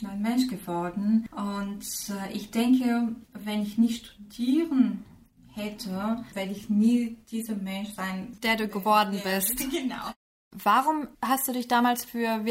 neuer 0.00 0.14
Mensch 0.14 0.46
geworden. 0.46 1.26
Und 1.32 1.84
äh, 2.08 2.32
ich 2.32 2.52
denke, 2.52 3.16
wenn 3.32 3.62
ich 3.62 3.78
nicht 3.78 4.06
studieren 4.06 5.04
hätte, 5.52 6.24
werde 6.34 6.52
ich 6.52 6.70
nie 6.70 7.16
dieser 7.32 7.56
Mensch 7.56 7.90
sein, 7.94 8.38
der 8.44 8.54
du 8.54 8.68
geworden 8.68 9.20
bist. 9.24 9.56
genau. 9.72 10.12
Warum 10.52 11.08
hast 11.20 11.48
du 11.48 11.52
dich 11.52 11.66
damals 11.66 12.04
für 12.04 12.44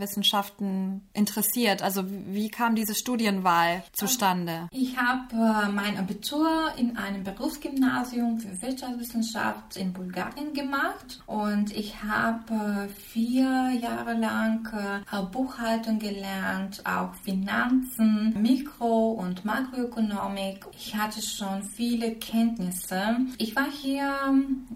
Wirtschaftswissenschaften 0.00 1.02
interessiert? 1.12 1.82
Also 1.82 2.04
wie 2.06 2.48
kam 2.48 2.74
diese 2.74 2.94
Studienwahl 2.94 3.82
zustande? 3.92 4.68
Ich 4.72 4.96
habe 4.96 5.34
äh, 5.34 5.68
mein 5.70 5.98
Abitur 5.98 6.72
in 6.76 6.96
einem 6.96 7.24
Berufsgymnasium 7.24 8.38
für 8.38 8.62
Wirtschaftswissenschaft 8.62 9.76
in 9.76 9.92
Bulgarien 9.92 10.52
gemacht 10.54 11.20
und 11.26 11.76
ich 11.76 12.02
habe 12.02 12.88
äh, 12.88 12.88
vier 12.88 13.70
Jahre 13.80 14.14
lang 14.14 14.68
äh, 14.72 15.22
Buchhaltung 15.32 15.98
gelernt, 15.98 16.82
auch 16.84 17.14
Finanzen, 17.24 18.34
Mikro- 18.40 19.12
und 19.12 19.44
Makroökonomik. 19.44 20.66
Ich 20.76 20.94
hatte 20.94 21.20
schon 21.22 21.62
viele 21.62 22.14
Kenntnisse. 22.14 23.16
Ich 23.38 23.54
war 23.56 23.70
hier 23.70 24.12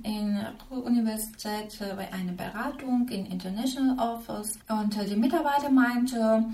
in 0.02 0.34
der 0.34 0.78
Universität 0.78 1.78
bei 1.96 2.12
einem 2.12 2.24
eine 2.24 2.32
Beratung 2.32 3.08
in 3.08 3.26
International 3.26 3.98
Office 3.98 4.58
und 4.68 4.94
die 5.08 5.13
Mitarbeiter 5.16 5.70
meinte, 5.70 6.44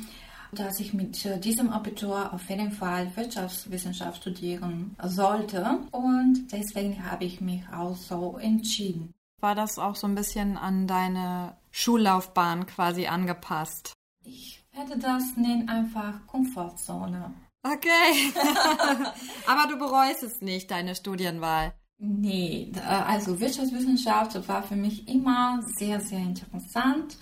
dass 0.53 0.81
ich 0.81 0.93
mit 0.95 1.45
diesem 1.45 1.71
Abitur 1.71 2.33
auf 2.33 2.49
jeden 2.49 2.73
Fall 2.73 3.15
Wirtschaftswissenschaft 3.17 4.21
studieren 4.23 4.97
sollte 5.03 5.79
und 5.93 6.49
deswegen 6.53 7.09
habe 7.09 7.25
ich 7.25 7.41
mich 7.41 7.63
auch 7.73 7.97
so 7.97 8.39
entschieden. 8.39 9.13
War 9.41 9.55
das 9.55 9.79
auch 9.79 9.97
so 9.97 10.07
ein 10.07 10.15
bisschen 10.15 10.57
an 10.57 10.87
deine 10.87 11.57
Schullaufbahn 11.71 12.67
quasi 12.67 13.07
angepasst? 13.07 13.93
Ich 14.25 14.63
werde 14.73 14.99
das 14.99 15.37
nennen 15.37 15.69
einfach 15.69 16.27
Komfortzone. 16.27 17.33
Okay. 17.63 18.33
Aber 19.47 19.71
du 19.71 19.79
bereust 19.79 20.23
es 20.23 20.41
nicht, 20.41 20.71
deine 20.71 20.95
Studienwahl. 20.95 21.73
Nee, 22.03 22.73
äh, 22.77 22.81
also 22.81 23.39
Wirtschaftswissenschaft 23.39 24.49
war 24.49 24.63
für 24.63 24.75
mich 24.75 25.07
immer 25.07 25.61
sehr, 25.77 26.01
sehr 26.01 26.21
interessant. 26.21 27.19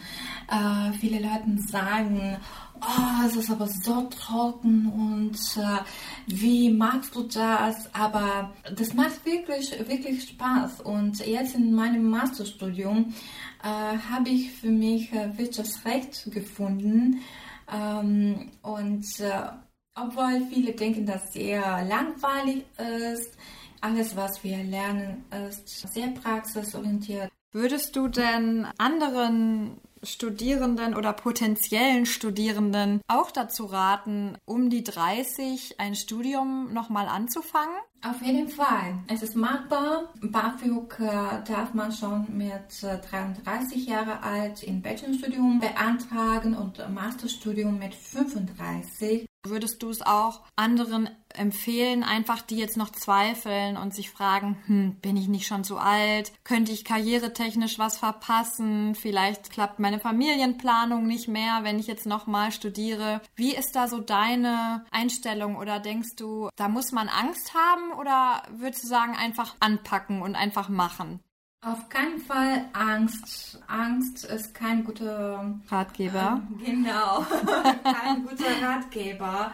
Äh, 0.49 0.93
viele 0.93 1.19
Leute 1.19 1.61
sagen, 1.69 2.37
oh, 2.81 3.27
es 3.27 3.35
ist 3.35 3.51
aber 3.51 3.67
so 3.67 4.03
trocken 4.03 4.87
und 4.87 5.37
äh, 5.61 5.81
wie 6.29 6.71
magst 6.71 7.13
du 7.17 7.25
das? 7.25 7.93
Aber 7.93 8.55
das 8.77 8.95
macht 8.95 9.27
wirklich, 9.27 9.73
wirklich 9.89 10.29
Spaß. 10.29 10.83
Und 10.83 11.27
jetzt 11.27 11.57
in 11.57 11.75
meinem 11.75 12.09
Masterstudium 12.09 13.13
äh, 13.65 13.67
habe 13.67 14.29
ich 14.29 14.53
für 14.53 14.71
mich 14.71 15.13
äh, 15.13 15.37
Wirtschaftsrecht 15.37 16.31
gefunden. 16.31 17.21
Ähm, 17.69 18.53
und 18.63 19.05
äh, 19.19 19.43
obwohl 19.97 20.47
viele 20.53 20.73
denken, 20.73 21.05
dass 21.05 21.25
es 21.25 21.33
sehr 21.33 21.85
langweilig 21.85 22.65
ist, 23.13 23.37
alles, 23.81 24.17
was 24.17 24.43
wir 24.45 24.63
lernen, 24.63 25.25
ist 25.49 25.93
sehr 25.93 26.09
praxisorientiert. 26.09 27.31
Würdest 27.53 27.97
du 27.97 28.09
denn 28.09 28.67
anderen 28.77 29.81
Studierenden 30.03 30.95
oder 30.95 31.13
potenziellen 31.13 32.07
Studierenden 32.07 33.01
auch 33.09 33.31
dazu 33.31 33.67
raten, 33.67 34.37
um 34.45 34.71
die 34.71 34.85
30 34.85 35.81
ein 35.81 35.95
Studium 35.95 36.73
nochmal 36.73 37.09
anzufangen? 37.09 37.75
Auf 38.05 38.23
jeden 38.23 38.49
Fall. 38.49 38.99
Es 39.09 39.23
ist 39.23 39.35
machbar. 39.35 40.13
BAföG 40.21 41.01
äh, 41.01 41.43
darf 41.45 41.75
man 41.75 41.91
schon 41.91 42.27
mit 42.37 42.83
33 42.83 43.89
äh, 43.89 43.91
Jahre 43.91 44.23
alt 44.23 44.63
im 44.63 44.83
Bachelorstudium 44.83 45.59
beantragen 45.59 46.55
und 46.55 46.79
Masterstudium 46.95 47.79
mit 47.79 47.95
35. 47.95 49.28
Würdest 49.45 49.83
du 49.83 49.91
es 49.91 50.03
auch 50.03 50.43
anderen 50.57 51.09
empfehlen, 51.35 52.03
einfach 52.03 52.43
die 52.43 52.57
jetzt 52.57 52.77
noch 52.77 52.91
zweifeln 52.91 53.77
und 53.77 53.95
sich 53.95 54.11
fragen, 54.11 54.59
hm, 54.67 54.97
bin 54.97 55.17
ich 55.17 55.29
nicht 55.29 55.47
schon 55.47 55.63
zu 55.65 55.79
alt? 55.79 56.33
Könnte 56.43 56.73
ich 56.73 56.85
karrieretechnisch 56.85 57.79
was 57.79 57.99
verpassen? 57.99 58.95
Vielleicht 58.95 59.51
klappt 59.51 59.79
meine 59.79 60.01
Familienplanung 60.01 61.07
nicht 61.07 61.29
mehr, 61.29 61.61
wenn 61.63 61.79
ich 61.79 61.87
jetzt 61.87 62.07
nochmal 62.07 62.51
studiere. 62.51 63.21
Wie 63.37 63.55
ist 63.55 63.77
da 63.77 63.87
so 63.87 64.01
deine 64.01 64.85
Einstellung 64.91 65.57
oder 65.57 65.79
denkst 65.79 66.17
du, 66.17 66.49
da 66.57 66.69
muss 66.69 66.93
man 66.93 67.09
Angst 67.09 67.55
haben 67.55 67.93
oder 67.93 68.43
würdest 68.51 68.85
du 68.85 68.89
sagen, 68.89 69.15
einfach 69.17 69.55
anpacken 69.61 70.23
und 70.23 70.35
einfach 70.35 70.69
machen? 70.69 71.21
Auf 71.61 71.89
keinen 71.89 72.21
Fall 72.21 72.67
Angst. 72.73 73.61
Angst 73.67 74.25
ist 74.25 74.55
kein 74.55 74.85
guter 74.85 75.59
Ratgeber. 75.69 76.41
Äh, 76.61 76.65
genau, 76.65 77.27
kein 77.83 78.25
guter 78.25 78.63
Ratgeber. 78.63 79.51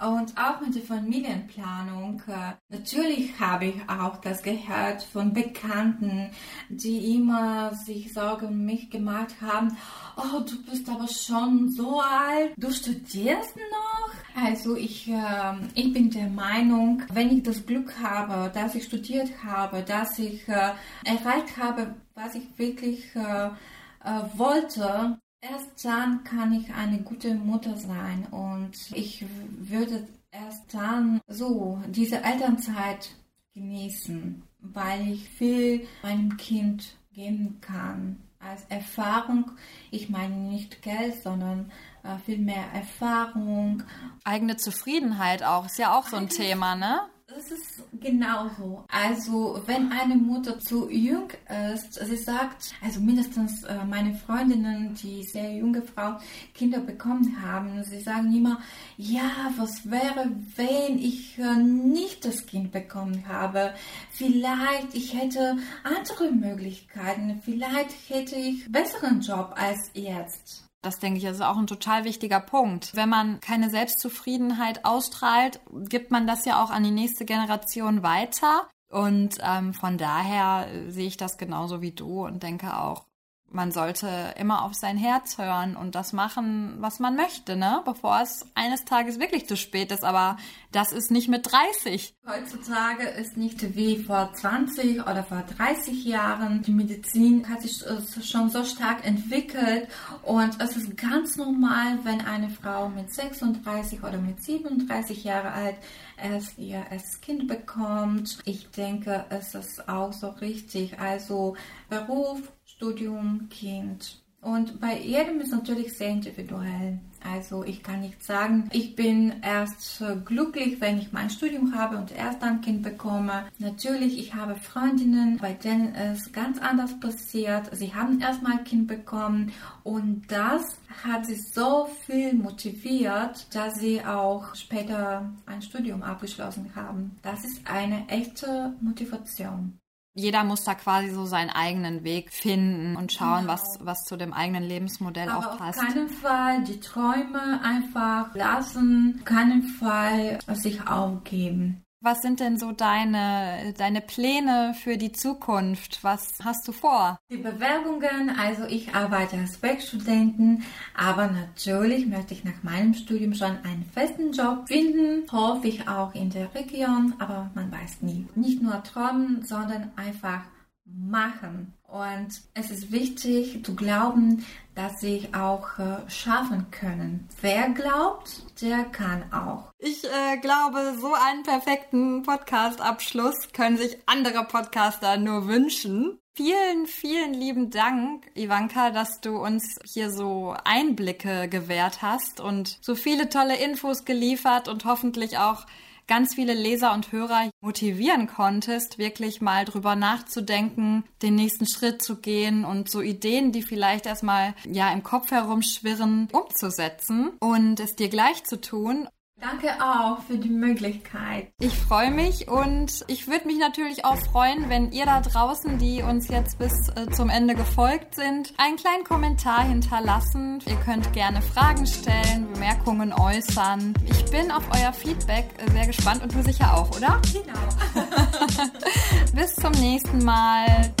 Und 0.00 0.36
auch 0.36 0.60
mit 0.60 0.74
der 0.74 0.82
Familienplanung. 0.82 2.22
Äh, 2.26 2.54
natürlich 2.68 3.38
habe 3.38 3.66
ich 3.66 3.88
auch 3.88 4.18
das 4.18 4.42
gehört 4.42 5.02
von 5.02 5.32
Bekannten, 5.32 6.30
die 6.68 7.16
immer 7.16 7.74
sich 7.74 8.12
Sorgen 8.12 8.46
um 8.46 8.64
mich 8.64 8.90
gemacht 8.90 9.34
haben. 9.40 9.76
Oh, 10.16 10.40
du 10.40 10.62
bist 10.70 10.88
aber 10.88 11.08
schon 11.08 11.70
so 11.70 12.00
alt. 12.00 12.52
Du 12.56 12.70
studierst 12.70 13.56
noch? 13.56 14.42
Also 14.42 14.76
ich, 14.76 15.08
äh, 15.08 15.54
ich 15.74 15.92
bin 15.92 16.10
der 16.10 16.28
Meinung, 16.28 17.02
wenn 17.12 17.36
ich 17.36 17.42
das 17.42 17.64
Glück 17.66 17.92
habe, 18.02 18.50
dass 18.52 18.74
ich 18.74 18.84
studiert 18.84 19.30
habe, 19.44 19.82
dass 19.82 20.18
ich 20.18 20.48
äh, 20.48 20.72
erreicht 21.04 21.56
habe, 21.58 21.94
was 22.14 22.34
ich 22.34 22.46
wirklich 22.56 23.14
äh, 23.14 23.46
äh 23.46 24.22
wollte, 24.36 25.18
Erst 25.44 25.84
dann 25.84 26.22
kann 26.22 26.52
ich 26.52 26.72
eine 26.72 26.98
gute 27.02 27.34
Mutter 27.34 27.76
sein 27.76 28.28
und 28.30 28.76
ich 28.94 29.24
würde 29.58 30.06
erst 30.30 30.72
dann 30.72 31.20
so 31.26 31.82
diese 31.88 32.22
Elternzeit 32.22 33.10
genießen, 33.52 34.40
weil 34.60 35.08
ich 35.08 35.28
viel 35.28 35.88
meinem 36.04 36.36
Kind 36.36 36.96
geben 37.12 37.58
kann. 37.60 38.22
Als 38.38 38.64
Erfahrung, 38.68 39.50
ich 39.90 40.08
meine 40.08 40.36
nicht 40.36 40.80
Geld, 40.80 41.20
sondern 41.20 41.72
äh, 42.04 42.18
viel 42.24 42.38
mehr 42.38 42.64
Erfahrung. 42.72 43.82
Eigene 44.22 44.56
Zufriedenheit 44.56 45.42
auch, 45.42 45.66
ist 45.66 45.78
ja 45.78 45.98
auch 45.98 46.06
so 46.06 46.16
ein 46.16 46.28
Thema, 46.28 46.76
ne? 46.76 47.00
Das 47.34 47.50
ist 47.50 47.82
genauso. 47.98 48.84
Also, 48.88 49.62
wenn 49.64 49.90
eine 49.90 50.16
Mutter 50.16 50.58
zu 50.58 50.90
jung 50.90 51.30
ist, 51.72 51.94
sie 51.94 52.16
sagt, 52.16 52.74
also 52.82 53.00
mindestens 53.00 53.62
äh, 53.62 53.84
meine 53.86 54.14
Freundinnen, 54.14 54.94
die 54.94 55.22
sehr 55.22 55.50
junge 55.54 55.80
Frau 55.82 56.18
Kinder 56.52 56.80
bekommen 56.80 57.40
haben, 57.40 57.82
sie 57.84 58.00
sagen 58.00 58.36
immer, 58.36 58.60
ja, 58.98 59.50
was 59.56 59.90
wäre, 59.90 60.30
wenn 60.56 60.98
ich 60.98 61.38
äh, 61.38 61.56
nicht 61.56 62.24
das 62.24 62.44
Kind 62.44 62.70
bekommen 62.70 63.26
habe? 63.26 63.72
Vielleicht 64.10 64.94
ich 64.94 65.14
hätte 65.14 65.56
andere 65.84 66.30
Möglichkeiten, 66.32 67.40
vielleicht 67.42 68.10
hätte 68.10 68.36
ich 68.36 68.70
besseren 68.70 69.20
Job 69.20 69.54
als 69.56 69.90
jetzt. 69.94 70.71
Das 70.82 70.98
denke 70.98 71.18
ich, 71.18 71.24
ist 71.24 71.40
auch 71.40 71.56
ein 71.56 71.68
total 71.68 72.04
wichtiger 72.04 72.40
Punkt. 72.40 72.94
Wenn 72.94 73.08
man 73.08 73.40
keine 73.40 73.70
Selbstzufriedenheit 73.70 74.84
ausstrahlt, 74.84 75.60
gibt 75.88 76.10
man 76.10 76.26
das 76.26 76.44
ja 76.44 76.62
auch 76.62 76.70
an 76.70 76.82
die 76.82 76.90
nächste 76.90 77.24
Generation 77.24 78.02
weiter. 78.02 78.68
Und 78.90 79.38
ähm, 79.42 79.72
von 79.74 79.96
daher 79.96 80.68
äh, 80.70 80.90
sehe 80.90 81.06
ich 81.06 81.16
das 81.16 81.38
genauso 81.38 81.80
wie 81.80 81.92
du 81.92 82.26
und 82.26 82.42
denke 82.42 82.76
auch, 82.76 83.06
man 83.52 83.72
sollte 83.72 84.34
immer 84.38 84.62
auf 84.62 84.74
sein 84.74 84.96
Herz 84.96 85.38
hören 85.38 85.76
und 85.76 85.94
das 85.94 86.12
machen, 86.12 86.76
was 86.78 87.00
man 87.00 87.16
möchte, 87.16 87.56
ne? 87.56 87.82
Bevor 87.84 88.20
es 88.22 88.46
eines 88.54 88.84
Tages 88.84 89.18
wirklich 89.18 89.46
zu 89.46 89.56
spät 89.56 89.92
ist. 89.92 90.04
Aber 90.04 90.36
das 90.72 90.92
ist 90.92 91.10
nicht 91.10 91.28
mit 91.28 91.50
30. 91.50 92.14
Heutzutage 92.26 93.04
ist 93.08 93.36
nicht 93.36 93.76
wie 93.76 94.02
vor 94.02 94.32
20 94.32 95.02
oder 95.02 95.22
vor 95.22 95.42
30 95.56 96.04
Jahren. 96.04 96.62
Die 96.62 96.72
Medizin 96.72 97.48
hat 97.48 97.62
sich 97.62 97.84
äh, 97.86 98.22
schon 98.22 98.50
so 98.50 98.64
stark 98.64 99.06
entwickelt 99.06 99.88
und 100.22 100.60
es 100.60 100.76
ist 100.76 100.96
ganz 100.96 101.36
normal, 101.36 101.98
wenn 102.04 102.20
eine 102.22 102.50
Frau 102.50 102.88
mit 102.88 103.12
36 103.12 104.02
oder 104.02 104.18
mit 104.18 104.42
37 104.42 105.24
Jahre 105.24 105.52
alt 105.52 105.76
erst 106.16 106.58
ihr 106.58 106.84
erstes 106.90 107.20
Kind 107.20 107.48
bekommt. 107.48 108.38
Ich 108.44 108.70
denke, 108.70 109.24
es 109.30 109.54
ist 109.54 109.88
auch 109.88 110.12
so 110.12 110.28
richtig. 110.28 110.98
Also 110.98 111.56
Beruf, 111.88 112.40
Studium, 112.82 113.48
Kind. 113.48 114.18
Und 114.40 114.80
bei 114.80 114.98
jedem 114.98 115.40
ist 115.40 115.52
natürlich 115.52 115.96
sehr 115.96 116.08
individuell. 116.08 116.98
Also 117.22 117.62
ich 117.62 117.84
kann 117.84 118.00
nicht 118.00 118.20
sagen, 118.24 118.68
ich 118.72 118.96
bin 118.96 119.34
erst 119.40 120.02
glücklich, 120.24 120.80
wenn 120.80 120.98
ich 120.98 121.12
mein 121.12 121.30
Studium 121.30 121.76
habe 121.76 121.96
und 121.96 122.10
erst 122.10 122.42
dann 122.42 122.60
Kind 122.60 122.82
bekomme. 122.82 123.44
Natürlich, 123.60 124.18
ich 124.18 124.34
habe 124.34 124.56
Freundinnen, 124.56 125.38
bei 125.38 125.52
denen 125.52 125.94
es 125.94 126.32
ganz 126.32 126.58
anders 126.58 126.98
passiert. 126.98 127.70
Sie 127.70 127.94
haben 127.94 128.20
erst 128.20 128.42
mal 128.42 128.64
Kind 128.64 128.88
bekommen 128.88 129.52
und 129.84 130.24
das 130.26 130.64
hat 131.04 131.26
sie 131.26 131.36
so 131.36 131.88
viel 132.04 132.34
motiviert, 132.34 133.46
dass 133.54 133.76
sie 133.76 134.04
auch 134.04 134.56
später 134.56 135.30
ein 135.46 135.62
Studium 135.62 136.02
abgeschlossen 136.02 136.72
haben. 136.74 137.12
Das 137.22 137.44
ist 137.44 137.60
eine 137.64 138.08
echte 138.08 138.74
Motivation 138.80 139.78
jeder 140.14 140.44
muss 140.44 140.64
da 140.64 140.74
quasi 140.74 141.10
so 141.10 141.24
seinen 141.24 141.50
eigenen 141.50 142.04
Weg 142.04 142.32
finden 142.32 142.96
und 142.96 143.12
schauen, 143.12 143.42
genau. 143.42 143.52
was, 143.52 143.78
was 143.80 144.04
zu 144.04 144.16
dem 144.16 144.32
eigenen 144.32 144.62
Lebensmodell 144.62 145.28
Aber 145.28 145.52
auch 145.52 145.58
passt. 145.58 145.80
Auf 145.80 145.86
keinen 145.86 146.08
Fall 146.08 146.64
die 146.64 146.80
Träume 146.80 147.60
einfach 147.62 148.34
lassen, 148.34 149.16
auf 149.18 149.24
keinen 149.24 149.62
Fall 149.62 150.38
sich 150.54 150.86
aufgeben. 150.86 151.82
Was 152.04 152.20
sind 152.20 152.40
denn 152.40 152.58
so 152.58 152.72
deine, 152.72 153.74
deine 153.78 154.00
Pläne 154.00 154.74
für 154.74 154.96
die 154.96 155.12
Zukunft? 155.12 156.02
Was 156.02 156.34
hast 156.42 156.66
du 156.66 156.72
vor? 156.72 157.16
Die 157.30 157.36
Bewerbungen, 157.36 158.36
also 158.36 158.64
ich 158.64 158.92
arbeite 158.92 159.36
als 159.36 159.62
Werkstudentin, 159.62 160.64
aber 160.96 161.28
natürlich 161.28 162.06
möchte 162.06 162.34
ich 162.34 162.42
nach 162.42 162.60
meinem 162.64 162.94
Studium 162.94 163.34
schon 163.34 163.56
einen 163.62 163.84
festen 163.94 164.32
Job 164.32 164.66
finden, 164.66 165.30
hoffe 165.30 165.68
ich 165.68 165.86
auch 165.86 166.12
in 166.16 166.30
der 166.30 166.52
Region, 166.56 167.14
aber 167.20 167.52
man 167.54 167.70
weiß 167.70 168.02
nie. 168.02 168.26
Nicht 168.34 168.60
nur 168.60 168.82
träumen, 168.82 169.44
sondern 169.44 169.92
einfach 169.94 170.40
machen. 170.84 171.72
Und 171.86 172.28
es 172.54 172.70
ist 172.70 172.90
wichtig 172.90 173.64
zu 173.64 173.74
glauben, 173.74 174.46
dass 174.74 175.00
sie 175.00 175.28
auch 175.34 175.78
äh, 175.78 176.08
schaffen 176.08 176.70
können. 176.70 177.28
Wer 177.40 177.70
glaubt, 177.70 178.42
der 178.62 178.84
kann 178.84 179.30
auch. 179.32 179.70
Ich 179.78 180.04
äh, 180.04 180.38
glaube, 180.38 180.94
so 181.00 181.12
einen 181.12 181.42
perfekten 181.42 182.22
Podcast-Abschluss 182.22 183.52
können 183.52 183.76
sich 183.76 183.98
andere 184.06 184.44
Podcaster 184.44 185.18
nur 185.18 185.46
wünschen. 185.48 186.18
Vielen, 186.34 186.86
vielen 186.86 187.34
lieben 187.34 187.68
Dank, 187.68 188.24
Ivanka, 188.34 188.90
dass 188.90 189.20
du 189.20 189.36
uns 189.36 189.78
hier 189.84 190.10
so 190.10 190.56
Einblicke 190.64 191.46
gewährt 191.48 192.00
hast 192.00 192.40
und 192.40 192.78
so 192.80 192.94
viele 192.94 193.28
tolle 193.28 193.56
Infos 193.56 194.06
geliefert 194.06 194.68
und 194.68 194.86
hoffentlich 194.86 195.36
auch 195.36 195.66
ganz 196.12 196.34
viele 196.34 196.52
Leser 196.52 196.92
und 196.92 197.10
Hörer 197.10 197.48
motivieren 197.62 198.26
konntest, 198.26 198.98
wirklich 198.98 199.40
mal 199.40 199.64
drüber 199.64 199.96
nachzudenken, 199.96 201.04
den 201.22 201.36
nächsten 201.36 201.66
Schritt 201.66 202.02
zu 202.02 202.20
gehen 202.20 202.66
und 202.66 202.90
so 202.90 203.00
Ideen, 203.00 203.50
die 203.50 203.62
vielleicht 203.62 204.04
erstmal 204.04 204.52
ja 204.70 204.92
im 204.92 205.02
Kopf 205.02 205.30
herumschwirren, 205.30 206.28
umzusetzen 206.30 207.30
und 207.40 207.80
es 207.80 207.96
dir 207.96 208.10
gleich 208.10 208.44
zu 208.44 208.60
tun. 208.60 209.08
Danke 209.42 209.70
auch 209.82 210.22
für 210.22 210.38
die 210.38 210.48
Möglichkeit. 210.48 211.48
Ich 211.58 211.76
freue 211.76 212.12
mich 212.12 212.46
und 212.46 213.04
ich 213.08 213.26
würde 213.26 213.48
mich 213.48 213.58
natürlich 213.58 214.04
auch 214.04 214.16
freuen, 214.16 214.68
wenn 214.68 214.92
ihr 214.92 215.04
da 215.04 215.20
draußen, 215.20 215.78
die 215.78 216.00
uns 216.00 216.28
jetzt 216.28 216.60
bis 216.60 216.72
äh, 216.90 217.10
zum 217.10 217.28
Ende 217.28 217.56
gefolgt 217.56 218.14
sind, 218.14 218.54
einen 218.56 218.76
kleinen 218.76 219.02
Kommentar 219.02 219.64
hinterlassen. 219.64 220.60
Ihr 220.64 220.76
könnt 220.84 221.12
gerne 221.12 221.42
Fragen 221.42 221.88
stellen, 221.88 222.52
Bemerkungen 222.52 223.12
äußern. 223.12 223.94
Ich 224.08 224.24
bin 224.26 224.52
auf 224.52 224.62
euer 224.70 224.92
Feedback 224.92 225.46
äh, 225.58 225.68
sehr 225.72 225.88
gespannt 225.88 226.22
und 226.22 226.32
du 226.32 226.42
sicher 226.44 226.76
auch, 226.76 226.96
oder? 226.96 227.20
Genau. 227.32 228.04
bis 229.34 229.56
zum 229.56 229.72
nächsten 229.72 230.24
Mal. 230.24 230.92